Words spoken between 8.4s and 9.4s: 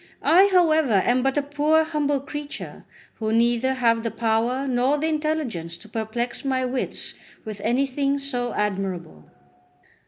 admirable."